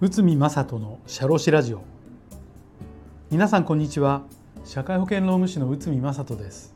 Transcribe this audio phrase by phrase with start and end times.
[0.00, 1.80] 内海正人の社労士ラジオ。
[3.30, 4.24] 皆さんこんにちは。
[4.64, 6.74] 社会保険労務士の内海正人です。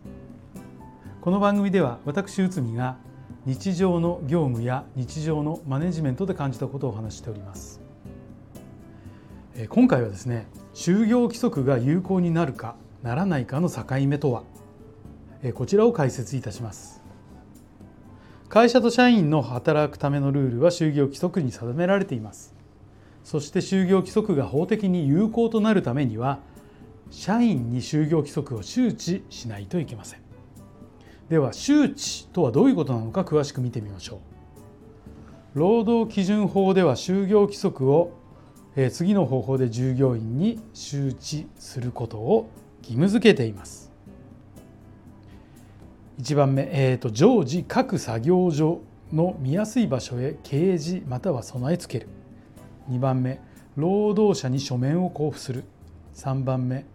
[1.21, 2.97] この番組では私内海が
[3.45, 7.83] 日常の業務や日常のマネジメントで感じたことをお話しております。
[9.69, 14.45] 今回はですね就業規則が有効になるかならないかの境目とは？
[15.53, 17.05] こちらを解説いたします。
[18.57, 22.55] 会社と社員の働くためのルールは就業規則に定められています。
[23.23, 26.39] そして就業規則が法的に有効となるためには
[27.11, 30.21] 社員に就業規則を周知しないといけません。
[31.29, 34.23] では周知とはどういうことなのか詳しく見てみましょ
[35.55, 35.59] う。
[35.59, 38.15] 労働基準法では就業規則を
[38.75, 42.49] え次の方法で従業員に周知することを
[42.79, 43.93] 義務付けています。
[46.21, 48.81] 1番目、えーと、常時各作業所
[49.13, 52.11] の見やすい場所へ掲示または備え付ける。
[52.91, 53.41] 2番目
[53.77, 55.65] 労働者に書面を交付する。
[56.15, 56.87] 3番目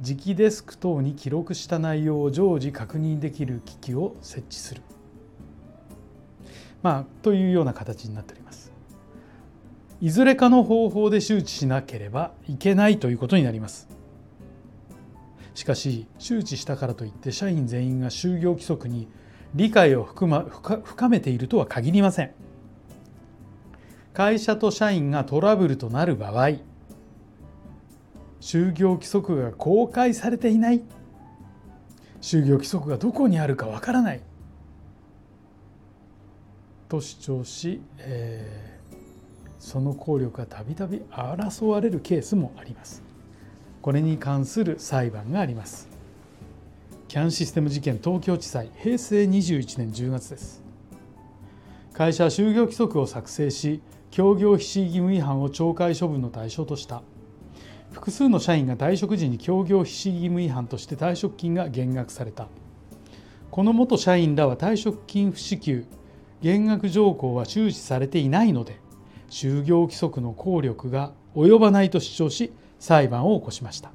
[0.00, 4.82] 直デスク等に記録した内容を常時確認できる機器を設置する、
[6.82, 8.72] まあ、というような形になっております。
[10.00, 13.97] いずれかの方法で周知しなければいけないということになります。
[15.58, 19.08] しかし周知したからといって社員全員が就業規則に
[19.56, 20.46] 理解を深,、ま、
[20.84, 22.30] 深めているとは限りません。
[24.14, 26.58] 会社と社員がトラブルとなる場合
[28.40, 30.82] 就業規則が公開されていない
[32.20, 34.20] 就業規則がどこにあるかわからない
[36.88, 38.78] と主張し、えー
[39.58, 43.02] その効力がたびたび争われるケースもあります。
[43.88, 45.88] これに関する裁判があります。
[47.08, 50.62] キャンシステム事件東京地裁平成21年10月です。
[51.94, 57.00] 会社は就業規則を作成し協業非市義務違反を懲戒処分の対象とした。
[57.90, 62.48] 複数の社員が退職時に協業非市義務違反として退職金が減額された。
[63.50, 65.86] この元社員らは退職金不支給
[66.42, 68.80] 減額条項は周知されていないので
[69.30, 73.90] 就業規則の効力が及ばないと主張し裁判を起こしました。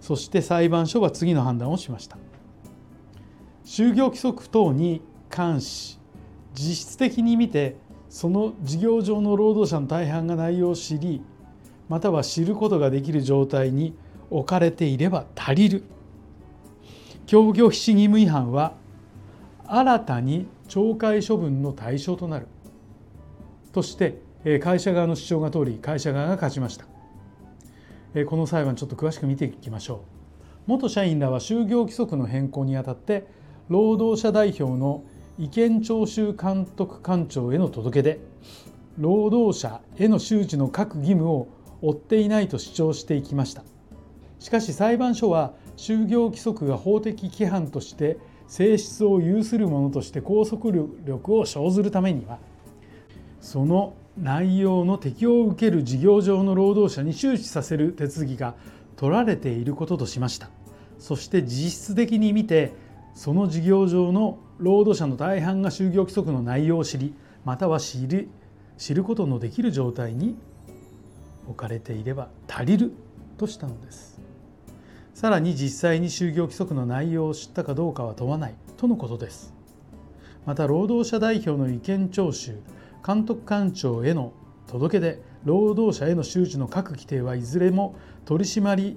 [0.00, 2.18] そして裁判所は次の判断をしました。
[3.64, 5.98] 就業規則等に関し
[6.54, 7.76] 実質的に見て
[8.08, 11.22] その事業上の労働者の大半が内容を知り
[11.88, 13.94] または知ることができる状態に
[14.30, 15.84] 置かれていれば足りる。
[17.26, 18.74] 協業非義務違反は
[19.66, 22.48] 新たに懲戒処分の対象となる。
[23.72, 24.20] として
[24.60, 26.86] 会社側の主張が通り会社側が勝ちました。
[28.24, 29.98] この裁判ちょっと詳しく見ていきましょう。
[30.66, 33.26] 元社員らは就業規則の変更にあたって
[33.68, 35.04] 労働者代表の
[35.38, 38.20] 意見聴取監督官庁への届け出
[38.98, 41.48] 労働者への周知の各義務を
[41.80, 43.62] 負っていないと主張していきました。
[44.38, 48.18] しかし裁判所は就業規則が法的規範として
[48.48, 52.38] 性質を有するものとして拘束力を生ずるためには
[53.40, 58.54] その内容の適用を受ける事業上の労働者に周知させる手続きが
[58.96, 60.50] 取られていることとしました。
[60.98, 62.74] そして実質的に見て
[63.14, 67.14] その事業上の労働者の大半が就業規則の内容を知り
[67.46, 68.28] または知り
[68.76, 70.36] 知ることのできる状態に
[71.46, 72.92] 置かれていれば足りる
[73.38, 74.20] としたのです。
[75.14, 79.54] さらに実際に就業規則の内容を知ったかどうかは問わないとのことです。
[80.44, 82.58] また労働者代表の意見聴取
[83.06, 84.32] 監督官庁への
[84.66, 88.96] 届け出労働者への周知の各規定はいずれも取締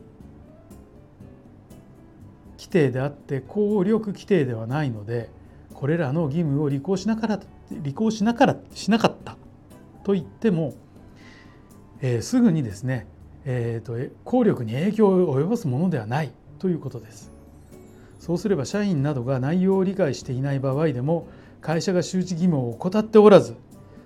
[2.57, 5.29] 規定であって効力規定ではないので
[5.73, 7.39] これらの義務を履行しながら
[7.71, 9.37] 履行しながらしなかった
[10.03, 10.73] と言っても、
[12.01, 13.07] えー、すぐにですね、
[13.45, 17.31] えー、と効力に影響を及ぼすものではないということです。
[18.19, 21.27] そうすれば社員などが内容を理解していない場合でも
[21.59, 23.57] 会社が周知義務を怠っておらず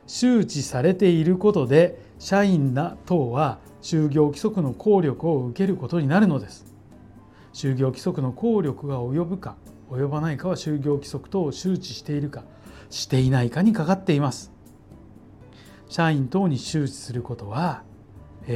[0.08, 6.66] 周知されていることで社員ら等は就業規則の効力を受けることになるのです
[7.54, 9.56] 就業規則の効力が及ぶか
[9.90, 12.44] 及ばないかは就業規則等を周知しているか
[12.90, 14.52] していないかにかかっています
[15.90, 17.84] 社員等に周知することは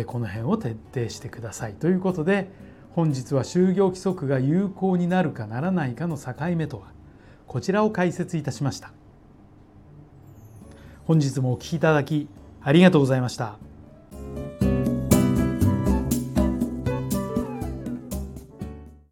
[0.07, 2.49] この辺を徹底してくださいということで
[2.91, 6.91] 本日は就業規則が有効になるかならないかの境目とは
[7.47, 8.93] こちらを解説いたしました。
[11.11, 12.29] 本日もお聴きいただき
[12.61, 13.70] ありがとうございました。